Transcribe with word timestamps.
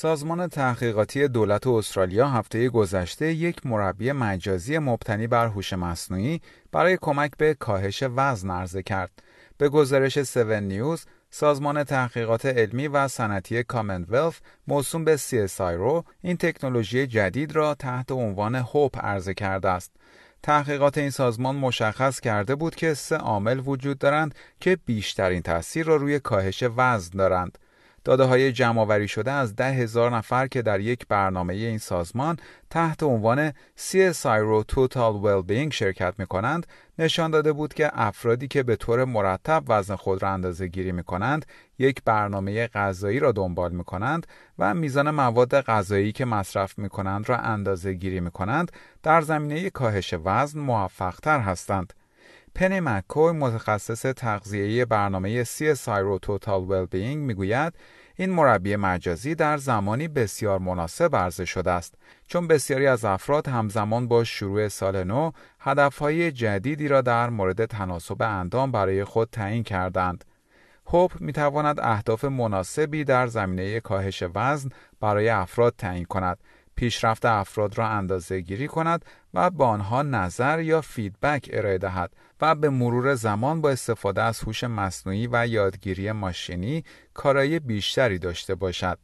سازمان 0.00 0.48
تحقیقاتی 0.48 1.28
دولت 1.28 1.66
استرالیا 1.66 2.28
هفته 2.28 2.68
گذشته 2.68 3.32
یک 3.32 3.66
مربی 3.66 4.12
مجازی 4.12 4.78
مبتنی 4.78 5.26
بر 5.26 5.46
هوش 5.46 5.72
مصنوعی 5.72 6.40
برای 6.72 6.98
کمک 7.00 7.30
به 7.38 7.54
کاهش 7.54 8.04
وزن 8.16 8.50
عرضه 8.50 8.82
کرد. 8.82 9.10
به 9.58 9.68
گزارش 9.68 10.18
7 10.18 10.36
نیوز، 10.36 11.04
سازمان 11.30 11.84
تحقیقات 11.84 12.46
علمی 12.46 12.88
و 12.88 13.08
صنعتی 13.08 13.62
کامنولث 13.62 14.34
موسوم 14.68 15.04
به 15.04 15.16
CSIRO 15.16 16.04
این 16.22 16.36
تکنولوژی 16.36 17.06
جدید 17.06 17.52
را 17.52 17.74
تحت 17.74 18.12
عنوان 18.12 18.54
هوپ 18.54 19.04
عرضه 19.04 19.34
کرده 19.34 19.68
است. 19.68 19.92
تحقیقات 20.42 20.98
این 20.98 21.10
سازمان 21.10 21.56
مشخص 21.56 22.20
کرده 22.20 22.54
بود 22.54 22.74
که 22.74 22.94
سه 22.94 23.16
عامل 23.16 23.62
وجود 23.66 23.98
دارند 23.98 24.34
که 24.60 24.78
بیشترین 24.86 25.42
تاثیر 25.42 25.86
را 25.86 25.96
روی 25.96 26.20
کاهش 26.20 26.64
وزن 26.76 27.18
دارند. 27.18 27.58
داده 28.04 28.24
های 28.24 28.52
جمع 28.52 29.06
شده 29.06 29.30
از 29.30 29.56
ده 29.56 29.64
هزار 29.64 30.16
نفر 30.16 30.46
که 30.46 30.62
در 30.62 30.80
یک 30.80 31.06
برنامه 31.08 31.54
این 31.54 31.78
سازمان 31.78 32.36
تحت 32.70 33.02
عنوان 33.02 33.50
CSIRO 33.50 34.64
Total 34.72 35.24
Wellbeing 35.24 35.72
شرکت 35.72 36.14
می 36.18 36.26
کنند 36.26 36.66
نشان 36.98 37.30
داده 37.30 37.52
بود 37.52 37.74
که 37.74 37.90
افرادی 37.92 38.48
که 38.48 38.62
به 38.62 38.76
طور 38.76 39.04
مرتب 39.04 39.62
وزن 39.68 39.96
خود 39.96 40.22
را 40.22 40.30
اندازه 40.30 40.66
گیری 40.66 40.92
می 40.92 41.02
کنند 41.02 41.46
یک 41.78 42.02
برنامه 42.04 42.66
غذایی 42.66 43.18
را 43.18 43.32
دنبال 43.32 43.72
می 43.72 43.84
کنند 43.84 44.26
و 44.58 44.74
میزان 44.74 45.10
مواد 45.10 45.60
غذایی 45.60 46.12
که 46.12 46.24
مصرف 46.24 46.78
می 46.78 46.88
کنند 46.88 47.28
را 47.28 47.36
اندازه 47.36 47.92
گیری 47.92 48.20
می 48.20 48.30
کنند 48.30 48.72
در 49.02 49.22
زمینه 49.22 49.70
کاهش 49.70 50.14
وزن 50.24 50.60
موفق 50.60 51.20
تر 51.20 51.40
هستند. 51.40 51.92
پنی 52.54 52.80
مکوی 52.80 53.32
متخصص 53.32 54.02
تغذیه 54.02 54.84
برنامه 54.84 55.44
CSIRO 55.44 56.18
Total 56.26 56.60
Wellbeing 56.70 57.16
می‌گوید 57.16 57.72
این 58.20 58.30
مربی 58.30 58.76
مجازی 58.76 59.34
در 59.34 59.56
زمانی 59.56 60.08
بسیار 60.08 60.58
مناسب 60.58 61.16
عرضه 61.16 61.44
شده 61.44 61.70
است 61.70 61.94
چون 62.26 62.48
بسیاری 62.48 62.86
از 62.86 63.04
افراد 63.04 63.48
همزمان 63.48 64.08
با 64.08 64.24
شروع 64.24 64.68
سال 64.68 65.04
نو 65.04 65.30
هدفهای 65.60 66.32
جدیدی 66.32 66.88
را 66.88 67.00
در 67.00 67.30
مورد 67.30 67.64
تناسب 67.64 68.22
اندام 68.22 68.72
برای 68.72 69.04
خود 69.04 69.28
تعیین 69.32 69.62
کردند. 69.62 70.24
هوپ 70.86 71.20
می 71.20 71.32
تواند 71.32 71.80
اهداف 71.80 72.24
مناسبی 72.24 73.04
در 73.04 73.26
زمینه 73.26 73.80
کاهش 73.80 74.22
وزن 74.34 74.68
برای 75.00 75.28
افراد 75.28 75.74
تعیین 75.78 76.04
کند 76.04 76.38
پیشرفت 76.80 77.24
افراد 77.24 77.78
را 77.78 77.88
اندازه 77.88 78.40
گیری 78.40 78.68
کند 78.68 79.04
و 79.34 79.50
به 79.50 79.64
آنها 79.64 80.02
نظر 80.02 80.60
یا 80.60 80.80
فیدبک 80.80 81.50
ارائه 81.52 81.78
دهد 81.78 82.12
و 82.40 82.54
به 82.54 82.70
مرور 82.70 83.14
زمان 83.14 83.60
با 83.60 83.70
استفاده 83.70 84.22
از 84.22 84.40
هوش 84.40 84.64
مصنوعی 84.64 85.28
و 85.32 85.46
یادگیری 85.46 86.12
ماشینی 86.12 86.84
کارایی 87.14 87.58
بیشتری 87.58 88.18
داشته 88.18 88.54
باشد. 88.54 88.98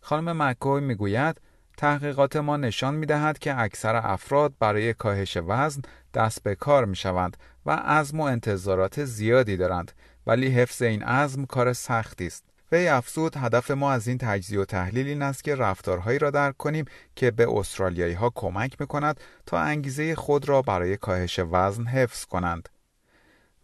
خانم 0.00 0.42
مکوی 0.42 0.80
می‌گوید 0.80 1.40
تحقیقات 1.76 2.36
ما 2.36 2.56
نشان 2.56 2.94
می 2.94 3.06
دهد 3.06 3.38
که 3.38 3.60
اکثر 3.60 3.96
افراد 3.96 4.52
برای 4.60 4.94
کاهش 4.94 5.38
وزن 5.46 5.82
دست 6.14 6.42
به 6.42 6.54
کار 6.54 6.84
می 6.84 6.96
شوند 6.96 7.36
و 7.66 7.70
عزم 7.70 8.20
و 8.20 8.22
انتظارات 8.22 9.04
زیادی 9.04 9.56
دارند 9.56 9.92
ولی 10.26 10.48
حفظ 10.48 10.82
این 10.82 11.02
عزم 11.02 11.44
کار 11.44 11.72
سختی 11.72 12.26
است. 12.26 12.44
وی 12.72 12.88
افزود 12.88 13.36
هدف 13.36 13.70
ما 13.70 13.92
از 13.92 14.08
این 14.08 14.18
تجزیه 14.18 14.60
و 14.60 14.64
تحلیل 14.64 15.06
این 15.06 15.22
است 15.22 15.44
که 15.44 15.54
رفتارهایی 15.54 16.18
را 16.18 16.30
درک 16.30 16.56
کنیم 16.56 16.84
که 17.16 17.30
به 17.30 17.50
استرالیایی 17.50 18.14
ها 18.14 18.32
کمک 18.34 18.80
می‌کند 18.80 19.20
تا 19.46 19.58
انگیزه 19.58 20.14
خود 20.14 20.48
را 20.48 20.62
برای 20.62 20.96
کاهش 20.96 21.40
وزن 21.50 21.84
حفظ 21.84 22.24
کنند. 22.24 22.68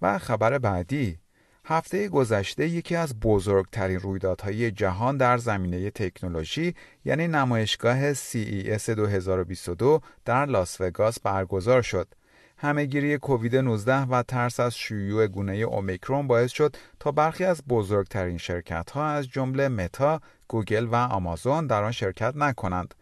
و 0.03 0.19
خبر 0.19 0.59
بعدی 0.59 1.19
هفته 1.67 2.09
گذشته 2.09 2.69
یکی 2.69 2.97
از 2.97 3.21
بزرگترین 3.21 4.01
رویدادهای 4.01 4.71
جهان 4.71 5.17
در 5.17 5.39
زمینه 5.39 5.91
تکنولوژی 5.91 6.75
یعنی 7.05 7.29
نمایشگاه 7.29 8.15
CES 8.15 8.89
2022 8.89 10.01
در 10.25 10.47
لاس 10.47 10.81
وگاس 10.81 11.21
برگزار 11.21 11.83
شد. 11.83 12.09
همهگیری 12.57 13.19
کووید 13.19 13.57
19 13.57 14.01
و 14.01 14.23
ترس 14.23 14.61
از 14.61 14.77
شیوع 14.77 15.27
گونه 15.27 15.53
اومیکرون 15.53 16.27
باعث 16.27 16.53
شد 16.53 16.77
تا 17.01 17.13
برخی 17.13 17.45
از 17.45 17.63
بزرگترین 17.69 18.39
شرکت 18.39 18.91
ها 18.91 19.07
از 19.07 19.29
جمله 19.29 19.69
متا، 19.69 20.21
گوگل 20.49 20.85
و 20.85 20.95
آمازون 20.95 21.67
در 21.67 21.83
آن 21.85 21.93
شرکت 21.93 22.37
نکنند. 22.37 22.95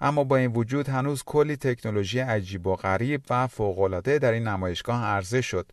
اما 0.00 0.24
با 0.24 0.36
این 0.36 0.52
وجود 0.52 0.88
هنوز 0.88 1.22
کلی 1.26 1.56
تکنولوژی 1.56 2.18
عجیب 2.18 2.66
و 2.66 2.76
غریب 2.76 3.22
و 3.30 3.46
فوق‌العاده 3.46 4.18
در 4.18 4.32
این 4.32 4.48
نمایشگاه 4.48 5.04
عرضه 5.04 5.40
شد. 5.40 5.66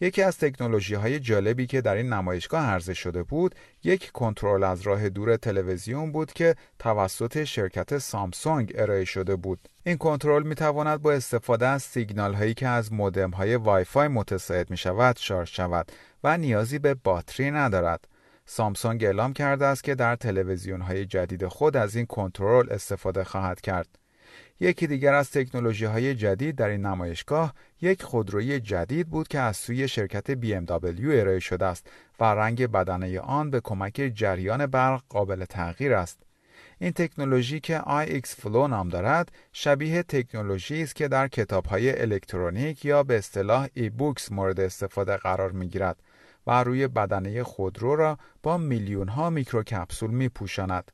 یکی 0.00 0.22
از 0.22 0.38
تکنولوژی 0.38 0.94
های 0.94 1.20
جالبی 1.20 1.66
که 1.66 1.80
در 1.80 1.94
این 1.94 2.12
نمایشگاه 2.12 2.66
عرضه 2.66 2.94
شده 2.94 3.22
بود 3.22 3.54
یک 3.84 4.12
کنترل 4.12 4.64
از 4.64 4.82
راه 4.82 5.08
دور 5.08 5.36
تلویزیون 5.36 6.12
بود 6.12 6.32
که 6.32 6.54
توسط 6.78 7.44
شرکت 7.44 7.98
سامسونگ 7.98 8.72
ارائه 8.74 9.04
شده 9.04 9.36
بود. 9.36 9.68
این 9.84 9.96
کنترل 9.96 10.42
می 10.42 10.54
تواند 10.54 11.02
با 11.02 11.12
استفاده 11.12 11.66
از 11.66 11.82
سیگنال 11.82 12.34
هایی 12.34 12.54
که 12.54 12.68
از 12.68 12.92
مودم 12.92 13.30
های 13.30 13.56
وای 13.56 13.84
فای 13.84 14.08
متساعد 14.08 14.70
می 14.70 14.76
شود 14.76 15.16
شارژ 15.18 15.50
شود 15.56 15.92
و 16.24 16.38
نیازی 16.38 16.78
به 16.78 16.94
باتری 16.94 17.50
ندارد. 17.50 18.08
سامسونگ 18.46 19.04
اعلام 19.04 19.32
کرده 19.32 19.66
است 19.66 19.84
که 19.84 19.94
در 19.94 20.16
تلویزیون 20.16 20.80
های 20.80 21.06
جدید 21.06 21.46
خود 21.46 21.76
از 21.76 21.96
این 21.96 22.06
کنترل 22.06 22.72
استفاده 22.72 23.24
خواهد 23.24 23.60
کرد. 23.60 23.98
یکی 24.60 24.86
دیگر 24.86 25.14
از 25.14 25.30
تکنولوژی 25.30 25.84
های 25.84 26.14
جدید 26.14 26.56
در 26.56 26.68
این 26.68 26.86
نمایشگاه 26.86 27.54
یک 27.80 28.02
خودروی 28.02 28.60
جدید 28.60 29.08
بود 29.08 29.28
که 29.28 29.38
از 29.38 29.56
سوی 29.56 29.88
شرکت 29.88 30.34
BMW 30.34 31.04
ارائه 31.04 31.38
شده 31.38 31.66
است 31.66 31.90
و 32.20 32.24
رنگ 32.24 32.66
بدنه 32.66 33.20
آن 33.20 33.50
به 33.50 33.60
کمک 33.60 34.12
جریان 34.14 34.66
برق 34.66 35.02
قابل 35.08 35.44
تغییر 35.44 35.94
است. 35.94 36.22
این 36.78 36.92
تکنولوژی 36.92 37.60
که 37.60 37.78
iX 37.78 38.26
Flow 38.26 38.68
نام 38.70 38.88
دارد 38.88 39.32
شبیه 39.52 40.02
تکنولوژی 40.02 40.82
است 40.82 40.94
که 40.94 41.08
در 41.08 41.30
های 41.70 42.00
الکترونیک 42.00 42.84
یا 42.84 43.02
به 43.02 43.18
اصطلاح 43.18 43.68
ای 43.74 43.90
بوکس 43.90 44.32
مورد 44.32 44.60
استفاده 44.60 45.16
قرار 45.16 45.52
می 45.52 45.68
گیرد 45.68 45.96
و 46.46 46.64
روی 46.64 46.88
بدنه 46.88 47.42
خودرو 47.42 47.96
را 47.96 48.18
با 48.42 48.58
میلیون 48.58 49.08
ها 49.08 49.30
میکروکپسول 49.30 50.10
می 50.10 50.28
پوشاند. 50.28 50.92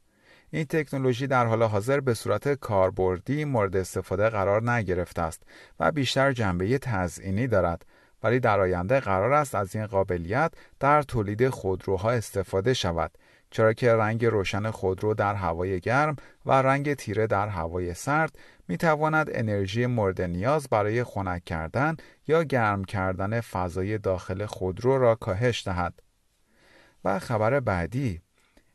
این 0.54 0.64
تکنولوژی 0.64 1.26
در 1.26 1.46
حال 1.46 1.62
حاضر 1.62 2.00
به 2.00 2.14
صورت 2.14 2.48
کاربردی 2.54 3.44
مورد 3.44 3.76
استفاده 3.76 4.28
قرار 4.28 4.70
نگرفته 4.70 5.22
است 5.22 5.42
و 5.80 5.92
بیشتر 5.92 6.32
جنبه 6.32 6.78
تزئینی 6.78 7.46
دارد 7.46 7.86
ولی 8.22 8.40
در 8.40 8.60
آینده 8.60 9.00
قرار 9.00 9.32
است 9.32 9.54
از 9.54 9.76
این 9.76 9.86
قابلیت 9.86 10.52
در 10.80 11.02
تولید 11.02 11.48
خودروها 11.48 12.10
استفاده 12.10 12.74
شود 12.74 13.10
چرا 13.50 13.72
که 13.72 13.94
رنگ 13.94 14.24
روشن 14.24 14.70
خودرو 14.70 15.14
در 15.14 15.34
هوای 15.34 15.80
گرم 15.80 16.16
و 16.46 16.52
رنگ 16.52 16.94
تیره 16.94 17.26
در 17.26 17.48
هوای 17.48 17.94
سرد 17.94 18.38
می 18.68 18.76
تواند 18.76 19.30
انرژی 19.32 19.86
مورد 19.86 20.22
نیاز 20.22 20.68
برای 20.68 21.04
خنک 21.04 21.44
کردن 21.44 21.96
یا 22.28 22.42
گرم 22.42 22.84
کردن 22.84 23.40
فضای 23.40 23.98
داخل 23.98 24.46
خودرو 24.46 24.98
را 24.98 25.14
کاهش 25.14 25.66
دهد. 25.66 26.02
و 27.04 27.18
خبر 27.18 27.60
بعدی 27.60 28.23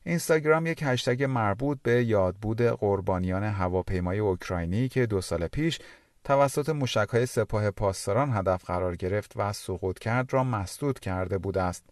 اینستاگرام 0.05 0.65
یک 0.65 0.79
هشتگ 0.83 1.23
مربوط 1.23 1.77
به 1.83 2.03
یادبود 2.03 2.61
قربانیان 2.61 3.43
هواپیمای 3.43 4.19
اوکراینی 4.19 4.89
که 4.89 5.05
دو 5.05 5.21
سال 5.21 5.47
پیش 5.47 5.79
توسط 6.23 6.69
موشکهای 6.69 7.25
سپاه 7.25 7.71
پاسداران 7.71 8.37
هدف 8.37 8.65
قرار 8.65 8.95
گرفت 8.95 9.33
و 9.35 9.53
سقوط 9.53 9.99
کرد 9.99 10.33
را 10.33 10.43
مسدود 10.43 10.99
کرده 10.99 11.37
بوده 11.37 11.61
است. 11.61 11.83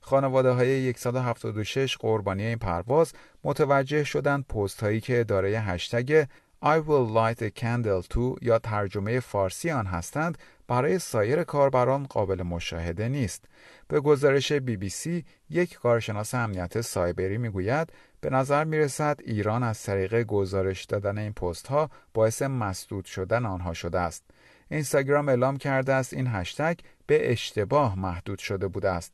خانواده 0.00 0.50
های 0.50 0.92
176 0.92 1.96
قربانی 1.96 2.46
این 2.46 2.58
پرواز 2.58 3.12
متوجه 3.44 4.04
شدند 4.04 4.46
پست 4.46 4.84
که 5.02 5.20
اداره 5.20 5.60
هشتگ 5.60 6.26
I 6.62 6.80
will 6.80 7.06
light 7.06 7.40
a 7.40 7.50
candle 7.50 8.02
to 8.02 8.36
یا 8.42 8.58
ترجمه 8.58 9.20
فارسی 9.20 9.70
آن 9.70 9.86
هستند 9.86 10.38
برای 10.68 10.98
سایر 10.98 11.44
کاربران 11.44 12.06
قابل 12.06 12.42
مشاهده 12.42 13.08
نیست. 13.08 13.44
به 13.88 14.00
گزارش 14.00 14.52
بی 14.52 14.76
بی 14.76 14.88
سی 14.88 15.24
یک 15.50 15.74
کارشناس 15.74 16.34
امنیت 16.34 16.80
سایبری 16.80 17.38
می‌گوید 17.38 17.92
به 18.20 18.30
نظر 18.30 18.64
می 18.64 18.78
رسد 18.78 19.20
ایران 19.24 19.62
از 19.62 19.82
طریق 19.82 20.22
گزارش 20.22 20.84
دادن 20.84 21.18
این 21.18 21.32
پست 21.32 21.66
ها 21.66 21.90
باعث 22.14 22.42
مسدود 22.42 23.04
شدن 23.04 23.46
آنها 23.46 23.74
شده 23.74 23.98
است. 23.98 24.24
اینستاگرام 24.70 25.28
اعلام 25.28 25.56
کرده 25.56 25.92
است 25.92 26.14
این 26.14 26.26
هشتگ 26.26 26.78
به 27.06 27.32
اشتباه 27.32 27.98
محدود 27.98 28.38
شده 28.38 28.68
بوده 28.68 28.90
است. 28.90 29.12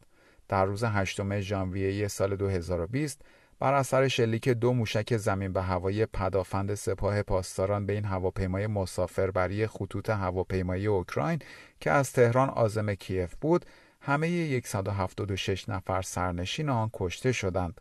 در 0.48 0.64
روز 0.64 0.84
8 0.84 1.40
ژانویه 1.40 2.08
سال 2.08 2.36
2020 2.36 3.22
بر 3.58 3.74
اثر 3.74 4.08
شلیک 4.08 4.48
دو 4.48 4.72
موشک 4.72 5.16
زمین 5.16 5.52
به 5.52 5.62
هوایی 5.62 6.06
پدافند 6.06 6.74
سپاه 6.74 7.22
پاسداران 7.22 7.86
به 7.86 7.92
این 7.92 8.04
هواپیمای 8.04 8.66
مسافربری 8.66 9.66
خطوط 9.66 10.10
هواپیمایی 10.10 10.86
اوکراین 10.86 11.38
که 11.80 11.90
از 11.90 12.12
تهران 12.12 12.48
آزم 12.48 12.94
کیف 12.94 13.34
بود 13.40 13.66
همه 14.00 14.60
176 14.60 15.68
نفر 15.68 16.02
سرنشین 16.02 16.68
آن 16.68 16.90
کشته 16.92 17.32
شدند. 17.32 17.80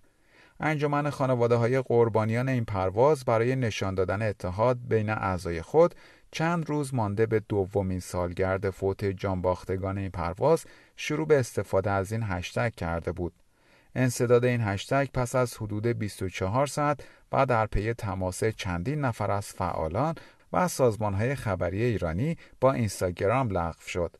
انجمن 0.59 1.09
خانواده 1.09 1.55
های 1.55 1.81
قربانیان 1.81 2.49
این 2.49 2.65
پرواز 2.65 3.25
برای 3.25 3.55
نشان 3.55 3.95
دادن 3.95 4.21
اتحاد 4.21 4.77
بین 4.87 5.09
اعضای 5.09 5.61
خود 5.61 5.95
چند 6.31 6.69
روز 6.69 6.93
مانده 6.93 7.25
به 7.25 7.39
دومین 7.39 7.99
سالگرد 7.99 8.69
فوت 8.69 9.05
جانباختگان 9.05 9.97
این 9.97 10.11
پرواز 10.11 10.65
شروع 10.95 11.27
به 11.27 11.39
استفاده 11.39 11.91
از 11.91 12.11
این 12.11 12.23
هشتگ 12.23 12.71
کرده 12.75 13.11
بود. 13.11 13.42
انصداد 13.95 14.45
این 14.45 14.61
هشتگ 14.61 15.07
پس 15.13 15.35
از 15.35 15.57
حدود 15.57 15.87
24 15.87 16.67
ساعت 16.67 17.03
و 17.31 17.45
در 17.45 17.65
پی 17.65 17.93
تماس 17.93 18.43
چندین 18.43 19.01
نفر 19.01 19.31
از 19.31 19.45
فعالان 19.45 20.15
و 20.53 20.69
های 21.01 21.35
خبری 21.35 21.83
ایرانی 21.83 22.37
با 22.61 22.73
اینستاگرام 22.73 23.49
لغو 23.49 23.81
شد. 23.87 24.15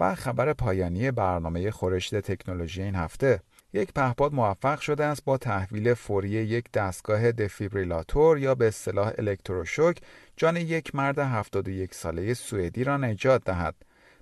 و 0.00 0.14
خبر 0.14 0.52
پایانی 0.52 1.10
برنامه 1.10 1.70
خورشت 1.70 2.14
تکنولوژی 2.14 2.82
این 2.82 2.94
هفته 2.94 3.40
یک 3.72 3.92
پهپاد 3.92 4.34
موفق 4.34 4.80
شده 4.80 5.04
است 5.04 5.24
با 5.24 5.38
تحویل 5.38 5.94
فوری 5.94 6.28
یک 6.28 6.72
دستگاه 6.72 7.32
دفیبریلاتور 7.32 8.38
یا 8.38 8.54
به 8.54 8.68
اصطلاح 8.68 9.12
الکتروشوک 9.18 10.00
جان 10.36 10.56
یک 10.56 10.94
مرد 10.94 11.18
71 11.18 11.94
ساله 11.94 12.34
سوئدی 12.34 12.84
را 12.84 12.96
نجات 12.96 13.44
دهد. 13.44 13.74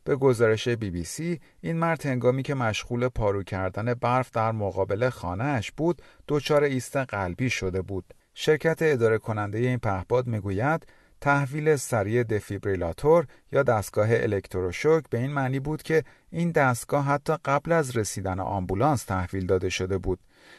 به 0.05 0.17
گزارش 0.17 0.69
بی 0.69 0.91
بی 0.91 1.05
سی 1.05 1.41
این 1.61 1.77
مرد 1.77 2.07
هنگامی 2.07 2.43
که 2.43 2.55
مشغول 2.55 3.09
پارو 3.09 3.43
کردن 3.43 3.95
برف 3.95 4.31
در 4.31 4.53
مقابل 4.53 5.09
خانهاش 5.09 5.73
بود 5.73 6.03
دچار 6.29 6.65
ایست 6.65 6.97
قلبی 6.97 7.51
شده 7.51 7.83
بود. 7.83 8.05
شرکت 8.35 8.79
اداره 8.81 9.19
کننده 9.19 9.59
این 9.59 9.79
پهپاد 9.79 10.27
می‌گوید 10.27 10.87
تحویل 11.21 11.77
سریع 11.77 12.23
دفیبریلاتور 12.23 13.27
یا 13.53 13.63
دستگاه 13.63 14.07
الکتروشوک 14.11 15.05
به 15.11 15.19
این 15.19 15.31
معنی 15.31 15.61
بود 15.61 15.83
که 15.83 16.05
این 16.31 16.51
دستگاه 16.51 17.05
حتی 17.05 17.37
قبل 17.45 17.73
از 17.73 17.97
رسیدن 17.97 18.41
آمبولانس 18.41 19.05
تحویل 19.05 19.47
داده 19.47 19.69
شده 19.69 19.99
بود. 19.99 20.19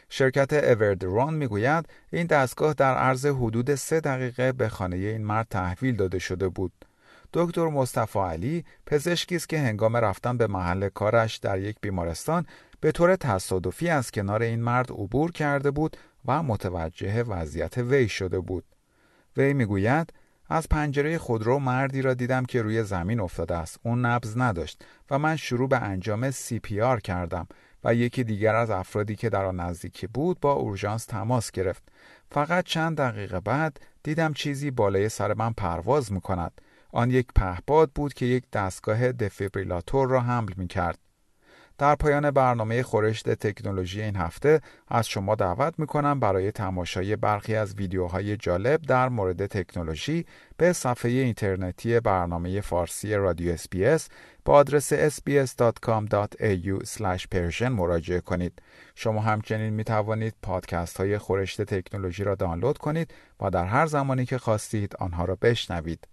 شرکت 0.09 0.53
اوردرون 0.53 1.33
می‌گوید 1.33 1.89
این 2.11 2.27
دستگاه 2.27 2.73
در 2.73 2.95
عرض 2.95 3.25
حدود 3.25 3.75
سه 3.75 3.99
دقیقه 3.99 4.51
به 4.51 4.69
خانه 4.69 4.95
این 4.95 5.25
مرد 5.25 5.47
تحویل 5.49 5.95
داده 5.95 6.19
شده 6.19 6.49
بود. 6.49 6.71
دکتر 7.37 7.67
مصطفی 7.67 8.19
علی 8.19 8.65
پزشکی 8.85 9.35
است 9.35 9.49
که 9.49 9.59
هنگام 9.59 9.97
رفتن 9.97 10.37
به 10.37 10.47
محل 10.47 10.89
کارش 10.89 11.37
در 11.37 11.59
یک 11.59 11.75
بیمارستان 11.81 12.45
به 12.81 12.91
طور 12.91 13.15
تصادفی 13.15 13.89
از 13.89 14.11
کنار 14.11 14.41
این 14.41 14.61
مرد 14.61 14.91
عبور 14.91 15.31
کرده 15.31 15.71
بود 15.71 15.97
و 16.25 16.43
متوجه 16.43 17.23
وضعیت 17.23 17.77
وی 17.77 18.09
شده 18.09 18.39
بود. 18.39 18.63
وی 19.37 19.53
می‌گوید 19.53 20.13
از 20.49 20.69
پنجره 20.69 21.17
خودرو 21.17 21.59
مردی 21.59 22.01
را 22.01 22.13
دیدم 22.13 22.45
که 22.45 22.61
روی 22.61 22.83
زمین 22.83 23.19
افتاده 23.19 23.55
است. 23.55 23.79
اون 23.83 24.05
نبز 24.05 24.37
نداشت 24.37 24.85
و 25.11 25.19
من 25.19 25.35
شروع 25.35 25.69
به 25.69 25.77
انجام 25.77 26.31
سی 26.31 26.59
پی 26.59 26.81
آر 26.81 26.99
کردم 26.99 27.47
و 27.83 27.95
یکی 27.95 28.23
دیگر 28.23 28.55
از 28.55 28.69
افرادی 28.69 29.15
که 29.15 29.29
در 29.29 29.45
آن 29.45 29.59
نزدیکی 29.59 30.07
بود 30.07 30.39
با 30.39 30.53
اورژانس 30.53 31.05
تماس 31.05 31.51
گرفت. 31.51 31.83
فقط 32.31 32.65
چند 32.65 32.97
دقیقه 32.97 33.39
بعد 33.39 33.79
دیدم 34.03 34.33
چیزی 34.33 34.71
بالای 34.71 35.09
سر 35.09 35.33
من 35.33 35.53
پرواز 35.53 36.11
می 36.11 36.21
کند. 36.21 36.61
آن 36.95 37.11
یک 37.11 37.27
پهپاد 37.35 37.91
بود 37.95 38.13
که 38.13 38.25
یک 38.25 38.43
دستگاه 38.53 39.11
دفیبریلاتور 39.11 40.09
را 40.09 40.21
حمل 40.21 40.53
می 40.57 40.67
کرد. 40.67 40.99
در 41.77 41.95
پایان 41.95 42.31
برنامه 42.31 42.83
خورشت 42.83 43.29
تکنولوژی 43.29 44.01
این 44.01 44.15
هفته 44.15 44.61
از 44.87 45.07
شما 45.07 45.35
دعوت 45.35 45.79
می‌کنم 45.79 46.19
برای 46.19 46.51
تماشای 46.51 47.15
برخی 47.15 47.55
از 47.55 47.75
ویدیوهای 47.75 48.37
جالب 48.37 48.81
در 48.81 49.09
مورد 49.09 49.45
تکنولوژی 49.45 50.25
به 50.57 50.73
صفحه 50.73 51.11
اینترنتی 51.11 51.99
برنامه 51.99 52.61
فارسی 52.61 53.13
رادیو 53.13 53.53
اس 53.53 53.67
بی 53.67 53.95
اس 53.95 54.09
با 54.45 54.53
آدرس 54.53 54.93
sbs.com.au 54.93 56.81
مراجعه 57.61 58.19
کنید. 58.19 58.61
شما 58.95 59.21
همچنین 59.21 59.73
می 59.73 59.83
توانید 59.83 60.35
پادکست 60.41 60.97
های 60.97 61.17
خورشت 61.17 61.61
تکنولوژی 61.61 62.23
را 62.23 62.35
دانلود 62.35 62.77
کنید 62.77 63.13
و 63.41 63.49
در 63.49 63.65
هر 63.65 63.85
زمانی 63.85 64.25
که 64.25 64.37
خواستید 64.37 64.95
آنها 64.99 65.25
را 65.25 65.37
بشنوید. 65.41 66.07